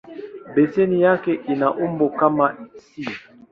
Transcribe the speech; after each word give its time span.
Beseni 0.55 0.97
yake 1.05 1.31
ina 1.51 1.69
umbo 1.83 2.05
kama 2.19 2.45
"S". 2.75 3.19